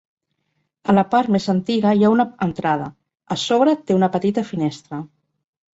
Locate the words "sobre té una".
3.47-4.15